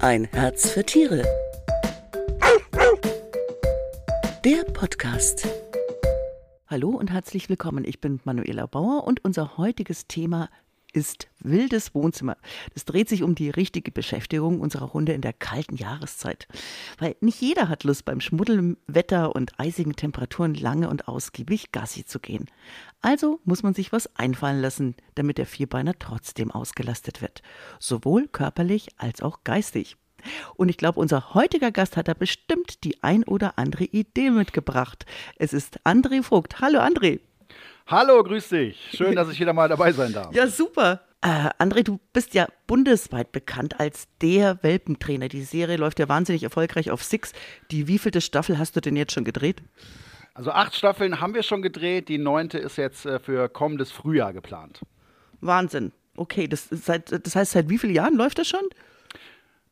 [0.00, 1.24] Ein Herz für Tiere.
[4.44, 5.48] Der Podcast.
[6.68, 7.84] Hallo und herzlich willkommen.
[7.84, 10.50] Ich bin Manuela Bauer und unser heutiges Thema
[10.98, 12.36] ist wildes Wohnzimmer.
[12.74, 16.48] Das dreht sich um die richtige Beschäftigung unserer Hunde in der kalten Jahreszeit.
[16.98, 22.18] Weil nicht jeder hat Lust, beim Schmuddelwetter und eisigen Temperaturen lange und ausgiebig Gassi zu
[22.18, 22.46] gehen.
[23.00, 27.42] Also muss man sich was einfallen lassen, damit der Vierbeiner trotzdem ausgelastet wird.
[27.78, 29.96] Sowohl körperlich als auch geistig.
[30.56, 35.06] Und ich glaube, unser heutiger Gast hat da bestimmt die ein oder andere Idee mitgebracht.
[35.36, 36.60] Es ist André Vogt.
[36.60, 37.20] Hallo André.
[37.90, 38.90] Hallo, grüß dich.
[38.92, 40.34] Schön, dass ich wieder mal dabei sein darf.
[40.34, 41.00] Ja, super.
[41.22, 45.28] Äh, André, du bist ja bundesweit bekannt als der Welpentrainer.
[45.28, 47.32] Die Serie läuft ja wahnsinnig erfolgreich auf Six.
[47.70, 49.62] Die wievielte Staffel hast du denn jetzt schon gedreht?
[50.34, 52.10] Also acht Staffeln haben wir schon gedreht.
[52.10, 54.82] Die neunte ist jetzt äh, für kommendes Frühjahr geplant.
[55.40, 55.92] Wahnsinn.
[56.14, 58.68] Okay, das, seit, das heißt, seit wie vielen Jahren läuft das schon?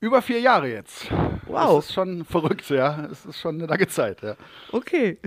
[0.01, 1.09] Über vier Jahre jetzt.
[1.47, 1.77] Wow.
[1.77, 3.07] Das ist schon verrückt, ja.
[3.11, 4.37] Es ist schon eine lange Zeit, ja.
[4.73, 5.19] Okay.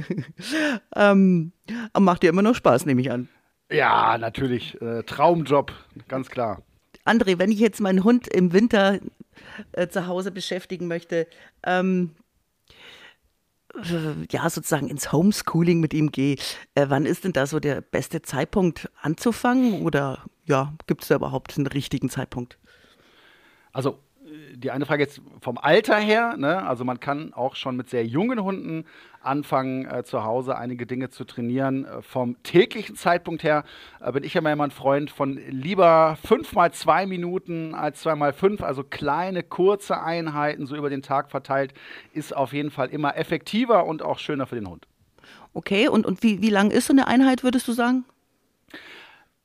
[0.95, 1.52] ähm,
[1.97, 3.30] macht dir immer noch Spaß, nehme ich an.
[3.71, 4.79] Ja, natürlich.
[4.81, 5.71] Äh, Traumjob,
[6.07, 6.63] ganz klar.
[7.05, 8.99] André, wenn ich jetzt meinen Hund im Winter
[9.71, 11.27] äh, zu Hause beschäftigen möchte,
[11.63, 12.16] ähm,
[13.75, 16.35] äh, ja, sozusagen ins Homeschooling mit ihm gehe,
[16.75, 19.83] äh, wann ist denn da so der beste Zeitpunkt anzufangen?
[19.83, 22.57] Oder ja, gibt es da überhaupt einen richtigen Zeitpunkt?
[23.72, 23.99] Also
[24.55, 26.66] die eine Frage jetzt vom Alter her, ne?
[26.66, 28.86] also man kann auch schon mit sehr jungen Hunden
[29.22, 31.86] anfangen, äh, zu Hause einige Dinge zu trainieren.
[31.86, 33.64] Äh, vom täglichen Zeitpunkt her
[34.02, 38.16] äh, bin ich immer immer ein Freund von lieber fünf mal zwei Minuten als zwei
[38.16, 41.73] mal fünf, also kleine, kurze Einheiten, so über den Tag verteilt,
[42.13, 44.88] ist auf jeden Fall immer effektiver und auch schöner für den Hund.
[45.53, 48.06] Okay, und, und wie, wie lang ist so eine Einheit, würdest du sagen?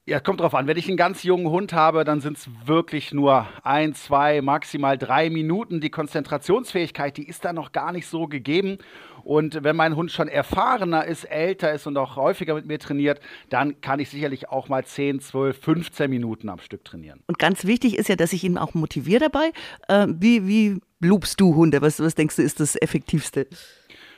[0.06, 0.66] Ja, kommt drauf an.
[0.66, 4.98] Wenn ich einen ganz jungen Hund habe, dann sind es wirklich nur ein, zwei, maximal
[4.98, 5.80] drei Minuten.
[5.80, 8.76] Die Konzentrationsfähigkeit, die ist da noch gar nicht so gegeben.
[9.22, 13.18] Und wenn mein Hund schon erfahrener ist, älter ist und auch häufiger mit mir trainiert,
[13.48, 17.22] dann kann ich sicherlich auch mal 10, 12, 15 Minuten am Stück trainieren.
[17.26, 19.52] Und ganz wichtig ist ja, dass ich ihn auch motiviere dabei.
[19.88, 21.80] Äh, wie, wie lobst du Hunde?
[21.80, 23.46] Was, was denkst du, ist das Effektivste?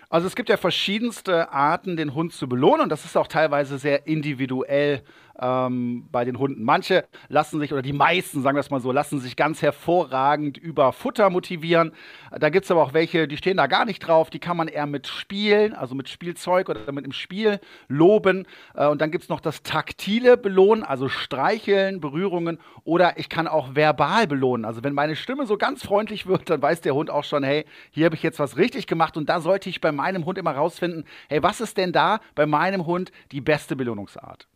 [0.08, 3.78] Also es gibt ja verschiedenste Arten, den Hund zu belohnen und das ist auch teilweise
[3.78, 5.02] sehr individuell
[5.40, 6.62] ähm, bei den Hunden.
[6.62, 10.58] Manche lassen sich, oder die meisten, sagen wir es mal so, lassen sich ganz hervorragend
[10.58, 11.92] über Futter motivieren.
[12.38, 14.30] Da gibt es aber auch welche, die stehen da gar nicht drauf.
[14.30, 18.46] Die kann man eher mit Spielen, also mit Spielzeug oder mit dem Spiel loben.
[18.74, 22.58] Äh, und dann gibt es noch das taktile Belohnen, also Streicheln, Berührungen.
[22.84, 24.64] Oder ich kann auch verbal belohnen.
[24.64, 27.64] Also wenn meine Stimme so ganz freundlich wird, dann weiß der Hund auch schon, hey,
[27.90, 29.16] hier habe ich jetzt was richtig gemacht.
[29.16, 32.46] Und da sollte ich bei meinem Hund immer rausfinden, hey, was ist denn da bei
[32.46, 34.46] meinem Hund die beste Belohnungsart?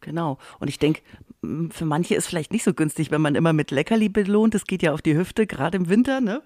[0.00, 0.38] Genau.
[0.58, 1.02] Und ich denke,
[1.70, 4.54] für manche ist vielleicht nicht so günstig, wenn man immer mit Leckerli belohnt.
[4.54, 6.42] Das geht ja auf die Hüfte, gerade im Winter, ne?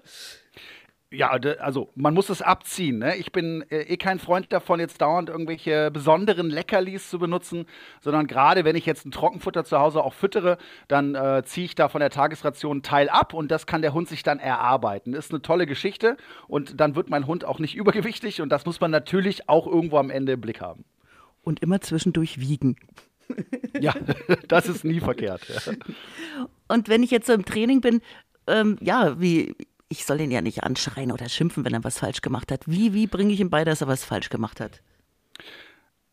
[1.11, 2.99] Ja, also man muss es abziehen.
[2.99, 3.15] Ne?
[3.15, 7.67] Ich bin äh, eh kein Freund davon, jetzt dauernd irgendwelche besonderen Leckerlis zu benutzen,
[8.01, 10.57] sondern gerade wenn ich jetzt ein Trockenfutter zu Hause auch füttere,
[10.87, 13.93] dann äh, ziehe ich da von der Tagesration einen Teil ab und das kann der
[13.93, 15.13] Hund sich dann erarbeiten.
[15.13, 16.17] Ist eine tolle Geschichte
[16.47, 19.97] und dann wird mein Hund auch nicht übergewichtig und das muss man natürlich auch irgendwo
[19.97, 20.85] am Ende im Blick haben.
[21.43, 22.75] Und immer zwischendurch wiegen.
[23.79, 23.93] Ja,
[24.47, 25.41] das ist nie verkehrt.
[25.47, 25.73] Ja.
[26.67, 28.01] Und wenn ich jetzt so im Training bin,
[28.47, 29.55] ähm, ja, wie,
[29.89, 32.61] ich soll ihn ja nicht anschreien oder schimpfen, wenn er was falsch gemacht hat.
[32.65, 34.81] Wie, wie bringe ich ihm bei, dass er was falsch gemacht hat?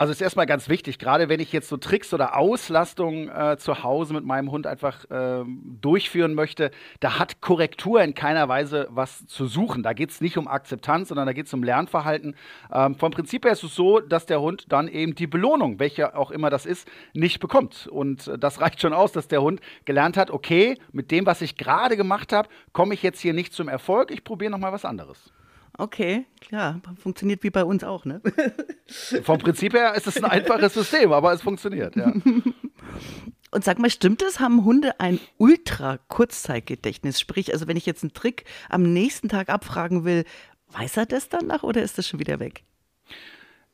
[0.03, 3.85] Also ist erstmal ganz wichtig, gerade wenn ich jetzt so Tricks oder Auslastungen äh, zu
[3.85, 5.45] Hause mit meinem Hund einfach äh,
[5.81, 9.85] durchführen möchte, da hat Korrektur in keiner Weise was zu suchen.
[9.85, 12.35] Da geht es nicht um Akzeptanz, sondern da geht es um Lernverhalten.
[12.73, 16.17] Ähm, vom Prinzip her ist es so, dass der Hund dann eben die Belohnung, welche
[16.17, 17.87] auch immer das ist, nicht bekommt.
[17.87, 21.43] Und äh, das reicht schon aus, dass der Hund gelernt hat, okay, mit dem, was
[21.43, 24.85] ich gerade gemacht habe, komme ich jetzt hier nicht zum Erfolg, ich probiere nochmal was
[24.85, 25.33] anderes.
[25.79, 28.21] Okay, klar, funktioniert wie bei uns auch, ne?
[29.23, 32.13] Vom Prinzip her ist es ein einfaches System, aber es funktioniert, ja.
[33.51, 37.21] Und sag mal, stimmt es, haben Hunde ein ultra-Kurzzeitgedächtnis?
[37.21, 40.25] Sprich, also wenn ich jetzt einen Trick am nächsten Tag abfragen will,
[40.69, 42.65] weiß er das dann noch oder ist das schon wieder weg?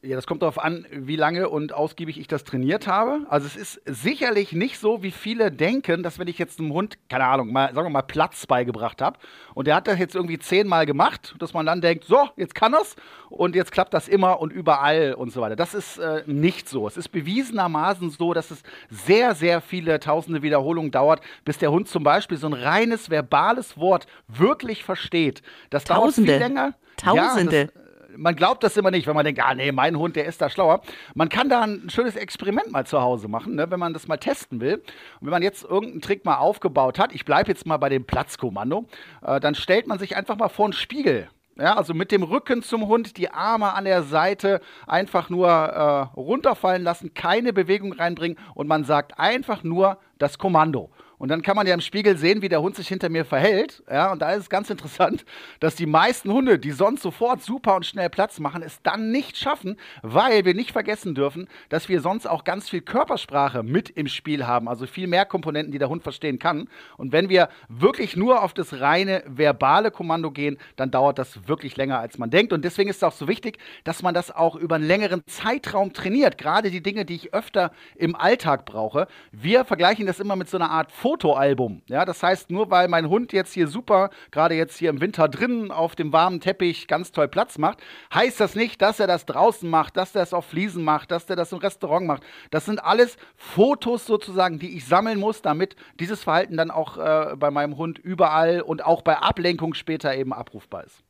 [0.00, 3.26] Ja, das kommt darauf an, wie lange und ausgiebig ich das trainiert habe.
[3.30, 6.98] Also es ist sicherlich nicht so, wie viele denken, dass wenn ich jetzt einem Hund,
[7.08, 9.18] keine Ahnung, mal, sagen wir mal Platz beigebracht habe
[9.54, 12.74] und der hat das jetzt irgendwie zehnmal gemacht, dass man dann denkt, so, jetzt kann
[12.74, 12.94] er's
[13.28, 15.56] und jetzt klappt das immer und überall und so weiter.
[15.56, 16.86] Das ist äh, nicht so.
[16.86, 21.88] Es ist bewiesenermaßen so, dass es sehr, sehr viele tausende Wiederholungen dauert, bis der Hund
[21.88, 25.42] zum Beispiel so ein reines verbales Wort wirklich versteht.
[25.70, 26.28] Das Tausende.
[26.30, 26.74] dauert viel länger.
[26.96, 27.56] Tausende.
[27.56, 27.87] Ja, das,
[28.18, 30.50] man glaubt das immer nicht, wenn man denkt, ah nee, mein Hund, der ist da
[30.50, 30.82] schlauer.
[31.14, 34.18] Man kann da ein schönes Experiment mal zu Hause machen, ne, wenn man das mal
[34.18, 34.74] testen will.
[34.74, 38.04] Und wenn man jetzt irgendeinen Trick mal aufgebaut hat, ich bleibe jetzt mal bei dem
[38.04, 38.86] Platzkommando,
[39.22, 41.28] äh, dann stellt man sich einfach mal vor einen Spiegel.
[41.56, 46.16] Ja, also mit dem Rücken zum Hund, die Arme an der Seite einfach nur äh,
[46.16, 50.90] runterfallen lassen, keine Bewegung reinbringen und man sagt einfach nur das Kommando.
[51.18, 53.82] Und dann kann man ja im Spiegel sehen, wie der Hund sich hinter mir verhält.
[53.90, 55.24] Ja, und da ist es ganz interessant,
[55.60, 59.36] dass die meisten Hunde, die sonst sofort super und schnell Platz machen, es dann nicht
[59.36, 64.06] schaffen, weil wir nicht vergessen dürfen, dass wir sonst auch ganz viel Körpersprache mit im
[64.06, 64.68] Spiel haben.
[64.68, 66.68] Also viel mehr Komponenten, die der Hund verstehen kann.
[66.96, 71.76] Und wenn wir wirklich nur auf das reine verbale Kommando gehen, dann dauert das wirklich
[71.76, 72.52] länger, als man denkt.
[72.52, 75.92] Und deswegen ist es auch so wichtig, dass man das auch über einen längeren Zeitraum
[75.92, 76.38] trainiert.
[76.38, 79.08] Gerade die Dinge, die ich öfter im Alltag brauche.
[79.32, 81.80] Wir vergleichen das immer mit so einer Art Fotoalbum.
[81.88, 85.26] Ja, das heißt, nur weil mein Hund jetzt hier super, gerade jetzt hier im Winter
[85.26, 87.78] drinnen auf dem warmen Teppich ganz toll Platz macht,
[88.12, 91.24] heißt das nicht, dass er das draußen macht, dass er das auf Fliesen macht, dass
[91.30, 92.24] er das im Restaurant macht.
[92.50, 97.36] Das sind alles Fotos sozusagen, die ich sammeln muss, damit dieses Verhalten dann auch äh,
[97.36, 101.02] bei meinem Hund überall und auch bei Ablenkung später eben abrufbar ist.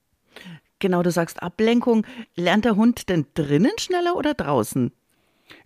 [0.79, 2.06] Genau, du sagst Ablenkung.
[2.37, 4.93] Lernt der Hund denn drinnen schneller oder draußen?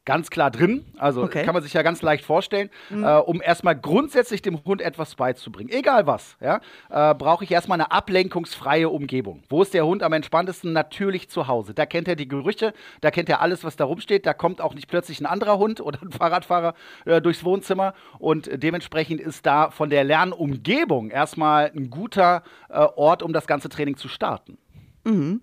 [0.05, 0.85] Ganz klar drin.
[0.99, 1.45] Also okay.
[1.45, 3.05] kann man sich ja ganz leicht vorstellen, mhm.
[3.05, 5.71] äh, um erstmal grundsätzlich dem Hund etwas beizubringen.
[5.71, 9.43] Egal was, ja, äh, brauche ich erstmal eine ablenkungsfreie Umgebung.
[9.49, 10.73] Wo ist der Hund am entspanntesten?
[10.73, 11.75] Natürlich zu Hause.
[11.75, 14.27] Da kennt er die Gerüche, da kennt er alles, was da rumsteht.
[14.27, 16.75] Da kommt auch nicht plötzlich ein anderer Hund oder ein Fahrradfahrer
[17.05, 17.95] äh, durchs Wohnzimmer.
[18.19, 23.69] Und dementsprechend ist da von der Lernumgebung erstmal ein guter äh, Ort, um das ganze
[23.69, 24.59] Training zu starten.
[25.05, 25.43] Mhm.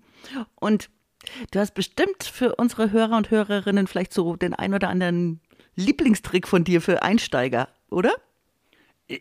[0.54, 0.90] Und
[1.50, 5.40] Du hast bestimmt für unsere Hörer und Hörerinnen vielleicht so den ein oder anderen
[5.74, 8.12] Lieblingstrick von dir für Einsteiger, oder?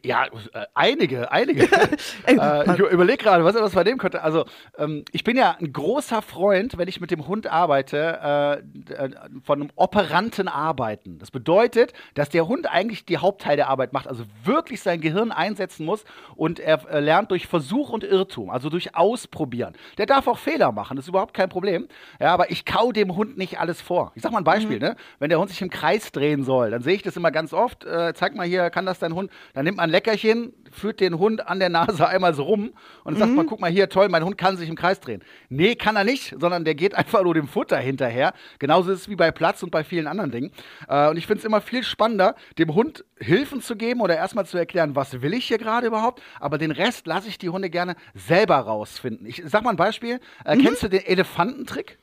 [0.03, 1.63] Ja, äh, einige, einige.
[2.27, 4.21] äh, ich überlege gerade, was, was bei dem könnte.
[4.21, 4.45] Also,
[4.77, 9.09] ähm, ich bin ja ein großer Freund, wenn ich mit dem Hund arbeite, äh, äh,
[9.43, 11.17] von einem operanten Arbeiten.
[11.17, 15.31] Das bedeutet, dass der Hund eigentlich die Hauptteil der Arbeit macht, also wirklich sein Gehirn
[15.31, 16.03] einsetzen muss
[16.35, 19.73] und er äh, lernt durch Versuch und Irrtum, also durch Ausprobieren.
[19.97, 21.87] Der darf auch Fehler machen, das ist überhaupt kein Problem.
[22.19, 24.11] Ja, aber ich kau dem Hund nicht alles vor.
[24.13, 24.83] Ich sag mal ein Beispiel, mhm.
[24.83, 24.95] ne?
[25.17, 27.85] Wenn der Hund sich im Kreis drehen soll, dann sehe ich das immer ganz oft.
[27.85, 29.31] Äh, zeig mal hier, kann das dein Hund?
[29.53, 32.73] Dann nimmt man ein Leckerchen, führt den Hund an der Nase einmal so rum
[33.03, 33.19] und mhm.
[33.19, 35.23] sagt mal, guck mal hier, toll, mein Hund kann sich im Kreis drehen.
[35.49, 38.33] Nee, kann er nicht, sondern der geht einfach nur dem Futter hinterher.
[38.59, 40.51] Genauso ist es wie bei Platz und bei vielen anderen Dingen.
[40.87, 44.45] Äh, und ich finde es immer viel spannender, dem Hund Hilfen zu geben oder erstmal
[44.45, 46.21] zu erklären, was will ich hier gerade überhaupt.
[46.39, 49.25] Aber den Rest lasse ich die Hunde gerne selber rausfinden.
[49.25, 50.19] Ich sag mal ein Beispiel.
[50.45, 50.61] Äh, mhm.
[50.61, 51.97] Kennst du den Elefantentrick?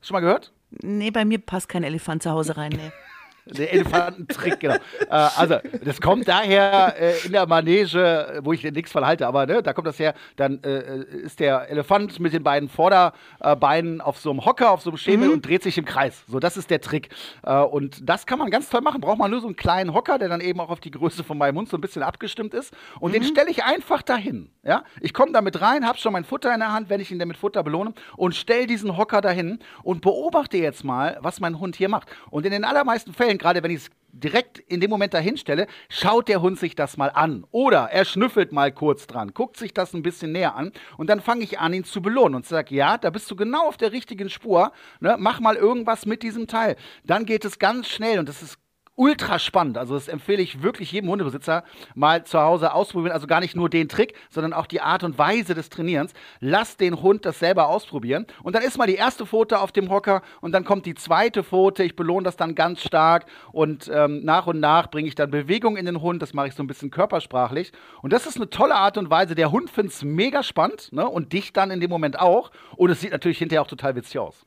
[0.00, 0.52] Hast du schon mal gehört?
[0.70, 2.72] Nee, bei mir passt kein Elefant zu Hause rein.
[2.72, 2.92] Nee.
[3.46, 4.74] Der Elefantentrick, genau.
[4.74, 4.78] äh,
[5.08, 9.62] also, das kommt daher äh, in der Manege, wo ich nichts von halte, aber ne,
[9.62, 10.14] da kommt das her.
[10.36, 14.90] Dann äh, ist der Elefant mit den beiden Vorderbeinen auf so einem Hocker, auf so
[14.90, 15.34] einem Schemel mhm.
[15.34, 16.22] und dreht sich im Kreis.
[16.28, 17.08] So, das ist der Trick.
[17.42, 19.00] Äh, und das kann man ganz toll machen.
[19.00, 21.36] Braucht man nur so einen kleinen Hocker, der dann eben auch auf die Größe von
[21.36, 22.72] meinem Hund so ein bisschen abgestimmt ist.
[23.00, 23.14] Und mhm.
[23.14, 24.50] den stelle ich einfach dahin.
[24.62, 24.84] Ja?
[25.00, 27.36] Ich komme damit rein, habe schon mein Futter in der Hand, wenn ich ihn damit
[27.36, 31.88] Futter belohne, und stelle diesen Hocker dahin und beobachte jetzt mal, was mein Hund hier
[31.88, 32.08] macht.
[32.30, 35.38] Und in den allermeisten Fällen Fällen, gerade wenn ich es direkt in dem Moment dahin
[35.38, 37.44] stelle, schaut der Hund sich das mal an.
[37.50, 41.20] Oder er schnüffelt mal kurz dran, guckt sich das ein bisschen näher an und dann
[41.20, 43.92] fange ich an, ihn zu belohnen und sage, ja, da bist du genau auf der
[43.92, 45.16] richtigen Spur, ne?
[45.18, 46.76] mach mal irgendwas mit diesem Teil.
[47.04, 48.58] Dann geht es ganz schnell und das ist
[48.94, 49.78] ultra spannend.
[49.78, 53.12] Also das empfehle ich wirklich jedem Hundebesitzer mal zu Hause ausprobieren.
[53.12, 56.12] Also gar nicht nur den Trick, sondern auch die Art und Weise des Trainierens.
[56.40, 58.26] Lass den Hund das selber ausprobieren.
[58.42, 61.42] Und dann ist mal die erste Pfote auf dem Hocker und dann kommt die zweite
[61.42, 61.84] Pfote.
[61.84, 65.76] Ich belohne das dann ganz stark und ähm, nach und nach bringe ich dann Bewegung
[65.76, 66.20] in den Hund.
[66.20, 67.72] Das mache ich so ein bisschen körpersprachlich.
[68.02, 69.34] Und das ist eine tolle Art und Weise.
[69.34, 71.08] Der Hund findet es mega spannend ne?
[71.08, 72.50] und dich dann in dem Moment auch.
[72.76, 74.44] Und es sieht natürlich hinterher auch total witzig aus.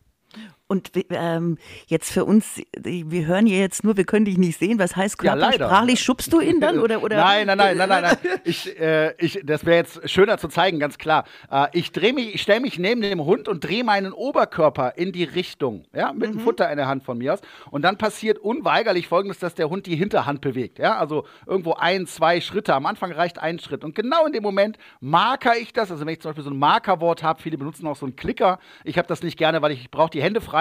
[0.68, 4.80] Und ähm, jetzt für uns, wir hören hier jetzt nur, wir können dich nicht sehen.
[4.80, 6.00] Was heißt körpersprachlich?
[6.00, 6.80] Ja, schubst du ihn dann?
[6.80, 7.18] Oder, oder?
[7.18, 8.02] Nein, nein, nein, nein, nein.
[8.02, 8.18] nein.
[8.44, 11.26] Ich, äh, ich, das wäre jetzt schöner zu zeigen, ganz klar.
[11.52, 15.12] Äh, ich drehe mich, ich stelle mich neben dem Hund und drehe meinen Oberkörper in
[15.12, 16.38] die Richtung, ja, mit mhm.
[16.38, 17.42] dem Futter in der Hand von mir aus.
[17.70, 20.80] Und dann passiert unweigerlich folgendes, dass der Hund die Hinterhand bewegt.
[20.80, 22.74] Ja, also irgendwo ein, zwei Schritte.
[22.74, 23.84] Am Anfang reicht ein Schritt.
[23.84, 25.92] Und genau in dem Moment marker ich das.
[25.92, 28.58] Also wenn ich zum Beispiel so ein Markerwort habe, viele benutzen auch so einen Klicker.
[28.84, 30.55] Ich habe das nicht gerne, weil ich, ich brauche die Hände frei.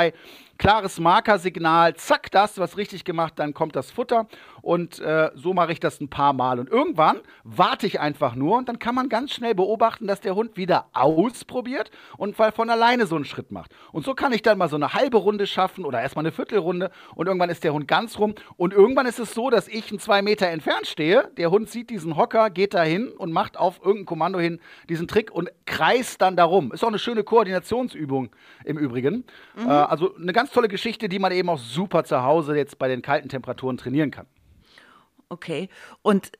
[0.57, 4.27] Klares Markersignal, zack, da hast du was richtig gemacht, dann kommt das Futter.
[4.65, 6.59] Und äh, so mache ich das ein paar Mal.
[6.59, 10.35] Und irgendwann warte ich einfach nur und dann kann man ganz schnell beobachten, dass der
[10.35, 13.75] Hund wieder ausprobiert und von alleine so einen Schritt macht.
[13.93, 16.91] Und so kann ich dann mal so eine halbe Runde schaffen oder erstmal eine Viertelrunde
[17.15, 18.35] und irgendwann ist der Hund ganz rum.
[18.57, 21.31] Und irgendwann ist es so, dass ich ein zwei Meter entfernt stehe.
[21.37, 25.07] Der Hund sieht diesen Hocker, geht da hin und macht auf irgendein Kommando hin diesen
[25.09, 26.73] Trick und kreist dann darum.
[26.73, 28.31] Ist auch eine schöne Koordinationsübung
[28.65, 29.25] im Übrigen.
[29.57, 29.69] Mhm.
[29.69, 32.89] Äh, also eine ganz tolle Geschichte, die man eben auch super zu Hause jetzt bei
[32.89, 34.27] den kalten Temperaturen trainieren kann.
[35.29, 35.69] Okay.
[36.03, 36.33] Und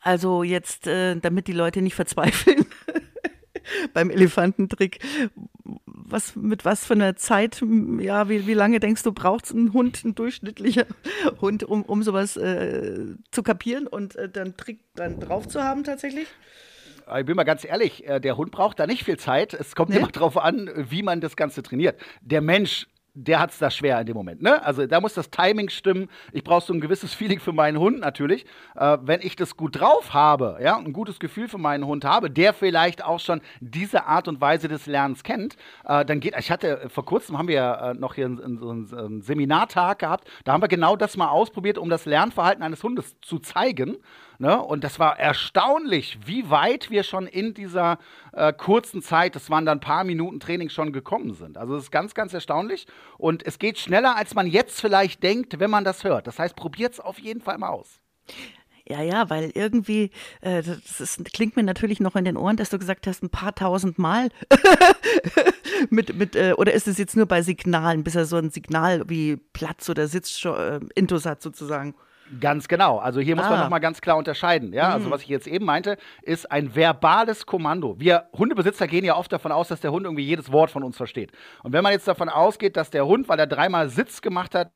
[0.00, 2.66] also jetzt, äh, damit die Leute nicht verzweifeln
[3.94, 5.00] beim Elefantentrick,
[5.84, 7.62] was, mit was für einer Zeit,
[7.98, 10.86] ja, wie, wie lange denkst du, braucht ein Hund, ein durchschnittlicher
[11.40, 15.84] Hund, um, um sowas äh, zu kapieren und äh, dann Trick dann drauf zu haben
[15.84, 16.28] tatsächlich?
[17.18, 19.54] Ich bin mal ganz ehrlich, äh, der Hund braucht da nicht viel Zeit.
[19.54, 19.96] Es kommt nee?
[19.96, 21.98] immer darauf an, wie man das Ganze trainiert.
[22.20, 22.86] Der Mensch
[23.18, 24.42] der hat es da schwer in dem Moment.
[24.42, 24.64] Ne?
[24.64, 26.08] Also da muss das Timing stimmen.
[26.32, 28.46] Ich brauche so ein gewisses Feeling für meinen Hund natürlich.
[28.76, 32.30] Äh, wenn ich das gut drauf habe, ja, ein gutes Gefühl für meinen Hund habe,
[32.30, 36.34] der vielleicht auch schon diese Art und Weise des Lernens kennt, äh, dann geht.
[36.38, 38.28] Ich hatte vor kurzem haben wir äh, noch hier
[38.60, 40.28] so einen Seminartag gehabt.
[40.44, 43.96] Da haben wir genau das mal ausprobiert, um das Lernverhalten eines Hundes zu zeigen.
[44.40, 44.62] Ne?
[44.62, 47.98] Und das war erstaunlich, wie weit wir schon in dieser
[48.32, 51.58] äh, kurzen Zeit, das waren dann ein paar Minuten Training schon gekommen sind.
[51.58, 52.86] Also das ist ganz, ganz erstaunlich.
[53.18, 56.28] Und es geht schneller, als man jetzt vielleicht denkt, wenn man das hört.
[56.28, 58.00] Das heißt, probiert es auf jeden Fall mal aus.
[58.88, 62.70] Ja, ja, weil irgendwie, äh, das ist, klingt mir natürlich noch in den Ohren, dass
[62.70, 64.28] du gesagt hast, ein paar tausend Mal.
[65.90, 69.02] mit, mit, äh, oder ist es jetzt nur bei Signalen, bis er so ein Signal
[69.10, 71.96] wie Platz oder Sitz äh, Intus hat sozusagen?
[72.40, 72.98] Ganz genau.
[72.98, 73.50] Also hier muss ah.
[73.50, 74.72] man nochmal ganz klar unterscheiden.
[74.72, 75.04] Ja, also mhm.
[75.04, 77.98] also was ich jetzt eben meinte, ist ein verbales Kommando.
[77.98, 80.96] Wir Hundebesitzer gehen ja oft davon aus, dass der Hund irgendwie jedes Wort von uns
[80.96, 81.32] versteht.
[81.62, 84.70] Und wenn man jetzt davon ausgeht, dass der Hund, weil er dreimal Sitz gemacht hat,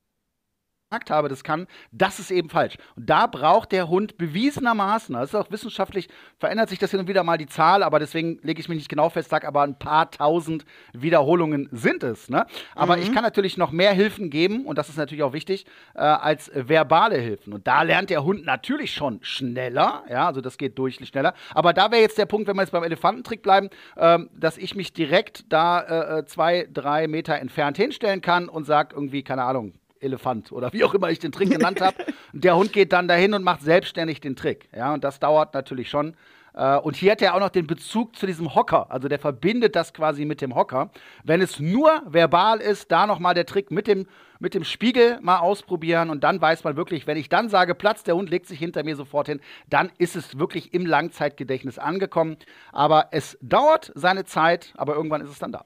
[0.93, 2.77] gesagt habe, das kann, das ist eben falsch.
[2.97, 6.09] Und da braucht der Hund bewiesenermaßen, das ist auch wissenschaftlich,
[6.39, 8.91] verändert sich das hin und wieder mal die Zahl, aber deswegen lege ich mich nicht
[8.91, 12.29] genau fest, sage aber ein paar tausend Wiederholungen sind es.
[12.29, 12.45] Ne?
[12.75, 13.03] Aber mhm.
[13.03, 16.51] ich kann natürlich noch mehr Hilfen geben, und das ist natürlich auch wichtig, äh, als
[16.55, 17.55] verbale Hilfen.
[17.55, 21.33] Und da lernt der Hund natürlich schon schneller, ja, also das geht deutlich schneller.
[21.55, 24.75] Aber da wäre jetzt der Punkt, wenn wir jetzt beim Elefantentrick bleiben, äh, dass ich
[24.75, 29.45] mich direkt da äh, äh, zwei, drei Meter entfernt hinstellen kann und sage irgendwie, keine
[29.45, 31.97] Ahnung, Elefant oder wie auch immer ich den Trick genannt habe.
[32.33, 34.69] Der Hund geht dann dahin und macht selbstständig den Trick.
[34.75, 36.15] Ja, und das dauert natürlich schon.
[36.55, 38.91] Äh, und hier hat er auch noch den Bezug zu diesem Hocker.
[38.91, 40.91] Also der verbindet das quasi mit dem Hocker.
[41.25, 44.07] Wenn es nur verbal ist, da nochmal der Trick mit dem,
[44.39, 48.03] mit dem Spiegel mal ausprobieren und dann weiß man wirklich, wenn ich dann sage, Platz,
[48.03, 52.37] der Hund legt sich hinter mir sofort hin, dann ist es wirklich im Langzeitgedächtnis angekommen.
[52.73, 55.65] Aber es dauert seine Zeit, aber irgendwann ist es dann da.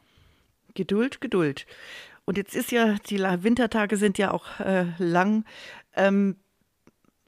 [0.74, 1.66] Geduld, Geduld.
[2.26, 5.44] Und jetzt ist ja, die Wintertage sind ja auch äh, lang.
[5.94, 6.36] Ähm,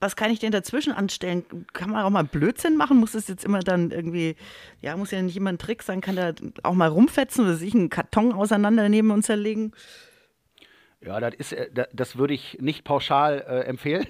[0.01, 1.45] was kann ich denn dazwischen anstellen?
[1.73, 2.99] Kann man auch mal Blödsinn machen?
[2.99, 4.37] Muss es jetzt immer dann irgendwie,
[4.81, 7.75] ja, muss ja nicht immer ein Trick sein, kann da auch mal rumfetzen oder sich
[7.75, 9.73] einen Karton auseinandernehmen und zerlegen?
[11.05, 14.07] Ja, das ist, äh, das würde ich nicht pauschal äh, empfehlen.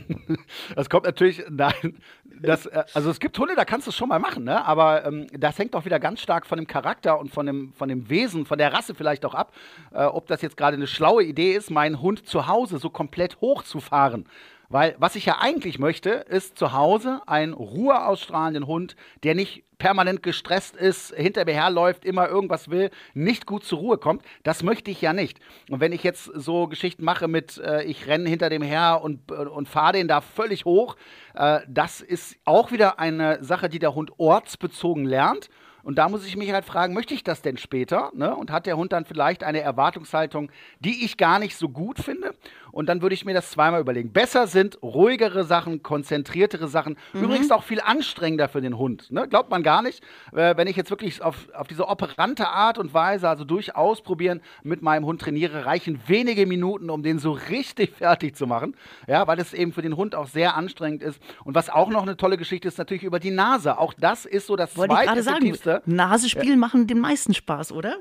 [0.75, 4.09] Das kommt natürlich, nein, das, äh, also es gibt Hunde, da kannst du es schon
[4.09, 4.65] mal machen, ne?
[4.65, 7.89] Aber ähm, das hängt doch wieder ganz stark von dem Charakter und von dem, von
[7.89, 9.55] dem Wesen, von der Rasse vielleicht auch ab,
[9.93, 13.41] äh, ob das jetzt gerade eine schlaue Idee ist, meinen Hund zu Hause so komplett
[13.41, 14.27] hochzufahren.
[14.71, 19.65] Weil was ich ja eigentlich möchte, ist zu Hause einen Ruhe ausstrahlenden Hund, der nicht
[19.79, 24.23] permanent gestresst ist, hinter mir herläuft, immer irgendwas will, nicht gut zur Ruhe kommt.
[24.43, 25.39] Das möchte ich ja nicht.
[25.71, 29.31] Und wenn ich jetzt so Geschichten mache mit, äh, ich renne hinter dem her und,
[29.31, 30.97] und fahre den da völlig hoch,
[31.35, 35.49] äh, das ist auch wieder eine Sache, die der Hund ortsbezogen lernt.
[35.83, 38.11] Und da muss ich mich halt fragen, möchte ich das denn später?
[38.15, 38.35] Ne?
[38.35, 42.35] Und hat der Hund dann vielleicht eine Erwartungshaltung, die ich gar nicht so gut finde?
[42.73, 44.13] Und dann würde ich mir das zweimal überlegen.
[44.13, 46.97] Besser sind ruhigere Sachen, konzentriertere Sachen.
[47.13, 47.25] Mhm.
[47.25, 49.11] Übrigens auch viel anstrengender für den Hund.
[49.11, 49.27] Ne?
[49.29, 50.03] Glaubt man gar nicht.
[50.33, 54.41] Äh, wenn ich jetzt wirklich auf, auf diese operante Art und Weise, also durchaus probieren,
[54.63, 58.77] mit meinem Hund trainiere, reichen wenige Minuten, um den so richtig fertig zu machen.
[59.07, 61.21] Ja, weil es eben für den Hund auch sehr anstrengend ist.
[61.45, 63.79] Und was auch noch eine tolle Geschichte ist, natürlich über die Nase.
[63.79, 64.95] Auch das ist so das Wollte
[65.69, 65.83] zweiteffektivste.
[65.87, 66.57] Nasespielen ja.
[66.57, 67.97] machen den meisten Spaß, oder?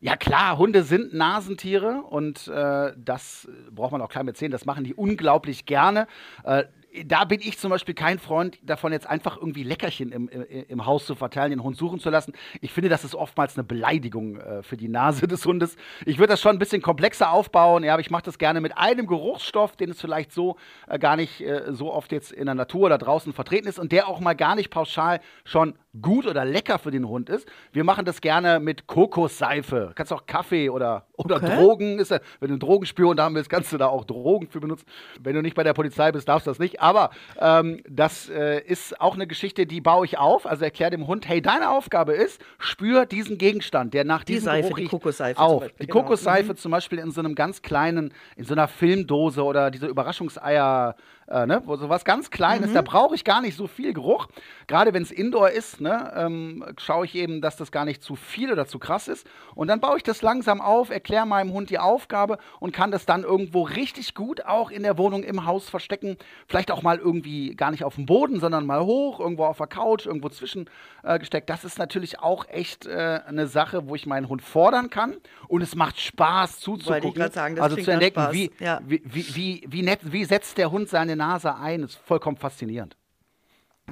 [0.00, 4.52] Ja klar, Hunde sind Nasentiere und äh, das braucht man auch klar mit sehen.
[4.52, 6.06] Das machen die unglaublich gerne.
[6.44, 6.64] Äh,
[7.04, 10.86] da bin ich zum Beispiel kein Freund davon, jetzt einfach irgendwie Leckerchen im, im, im,
[10.86, 12.32] Haus zu verteilen, den Hund suchen zu lassen.
[12.60, 15.76] Ich finde, das ist oftmals eine Beleidigung äh, für die Nase des Hundes.
[16.06, 18.76] Ich würde das schon ein bisschen komplexer aufbauen, ja, aber ich mache das gerne mit
[18.76, 20.56] einem Geruchsstoff, den es vielleicht so
[20.86, 23.92] äh, gar nicht äh, so oft jetzt in der Natur oder draußen vertreten ist und
[23.92, 27.48] der auch mal gar nicht pauschal schon gut oder lecker für den Hund ist.
[27.72, 29.92] Wir machen das gerne mit Kokosseife.
[29.94, 31.56] Kannst auch Kaffee oder, oder Okay.
[31.56, 31.98] Drogen.
[31.98, 34.86] Ist ja, wenn du einen Drogenspion haben willst, kannst du da auch Drogen für benutzen.
[35.20, 36.80] Wenn du nicht bei der Polizei bist, darfst du das nicht.
[36.80, 40.46] Aber ähm, das äh, ist auch eine Geschichte, die baue ich auf.
[40.46, 44.46] Also erklär dem Hund, hey, deine Aufgabe ist, spür diesen Gegenstand, der nach Die diesem
[44.46, 45.60] Seife, Geruch die Kokosseife zum auf.
[45.60, 46.02] Beispiel, Die genau.
[46.02, 50.96] Kokosseife zum Beispiel in so einem ganz kleinen, in so einer Filmdose oder diese Überraschungseier,
[51.30, 54.28] äh, ne, wo sowas ganz Kleines, da brauche ich gar nicht so viel Geruch.
[54.66, 58.16] Gerade wenn es Indoor ist, ne, ähm, schaue ich eben, dass das gar nicht zu
[58.16, 59.26] viel oder zu krass ist.
[59.54, 63.06] Und dann baue ich das langsam auf, erkläre meinem Hund die Aufgabe und kann das
[63.06, 66.16] dann irgendwo richtig gut auch in der Wohnung im Haus verstecken.
[66.46, 69.66] Vielleicht auch mal irgendwie gar nicht auf dem Boden, sondern mal hoch, irgendwo auf der
[69.66, 70.70] Couch, irgendwo zwischen
[71.02, 71.50] äh, gesteckt.
[71.50, 75.16] Das ist natürlich auch echt äh, eine Sache, wo ich meinen Hund fordern kann.
[75.46, 77.30] Und es macht Spaß zuzugucken.
[77.32, 78.80] sagen, das also zu entdecken, wie, Ja.
[78.86, 82.96] wie, wie, wie, wie, nett, wie setzt der Hund seine Nase ein, ist vollkommen faszinierend.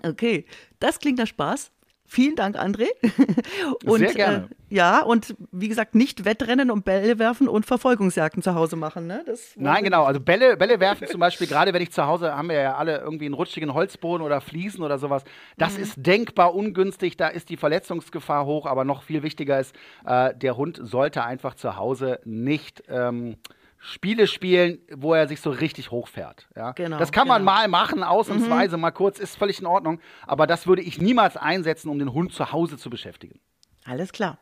[0.02, 0.46] Okay,
[0.78, 1.70] das klingt nach Spaß.
[2.08, 2.86] Vielen Dank, André.
[3.84, 4.48] Und, Sehr gerne.
[4.50, 9.06] Äh, ja, und wie gesagt, nicht Wettrennen und Bälle werfen und Verfolgungsjagden zu Hause machen.
[9.06, 9.24] Ne?
[9.54, 10.04] Nein, genau.
[10.04, 12.98] Also Bälle, Bälle werfen zum Beispiel, gerade wenn ich zu Hause, haben wir ja alle
[12.98, 15.22] irgendwie einen rutschigen Holzboden oder Fliesen oder sowas.
[15.56, 20.34] Das ist denkbar ungünstig, da ist die Verletzungsgefahr hoch, aber noch viel wichtiger ist, äh,
[20.34, 23.36] der Hund sollte einfach zu Hause nicht ähm,
[23.78, 26.48] Spiele spielen, wo er sich so richtig hochfährt.
[26.56, 26.72] Ja?
[26.72, 27.52] Genau, das kann man genau.
[27.52, 30.00] mal machen, ausnahmsweise, mal kurz, ist völlig in Ordnung.
[30.26, 33.40] Aber das würde ich niemals einsetzen, um den Hund zu Hause zu beschäftigen.
[33.84, 34.38] Alles klar.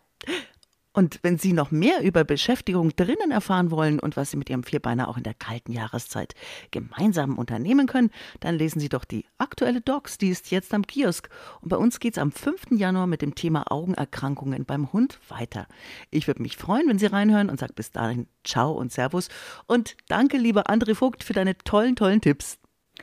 [0.95, 4.63] Und wenn Sie noch mehr über Beschäftigung drinnen erfahren wollen und was Sie mit Ihrem
[4.63, 6.35] Vierbeiner auch in der kalten Jahreszeit
[6.71, 8.11] gemeinsam unternehmen können,
[8.41, 11.29] dann lesen Sie doch die aktuelle Docs, die ist jetzt am Kiosk.
[11.61, 12.71] Und bei uns geht es am 5.
[12.71, 15.67] Januar mit dem Thema Augenerkrankungen beim Hund weiter.
[16.11, 19.29] Ich würde mich freuen, wenn Sie reinhören und sage bis dahin Ciao und Servus.
[19.67, 22.59] Und danke, lieber André Vogt, für deine tollen, tollen Tipps.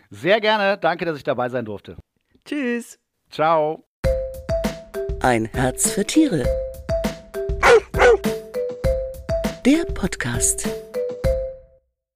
[0.10, 0.77] Sehr gerne.
[0.77, 1.98] Danke, dass ich dabei sein durfte.
[2.45, 3.00] Tschüss.
[3.29, 3.86] Ciao.
[5.19, 6.45] Ein Herz für Tiere.
[9.63, 10.68] Der Podcast.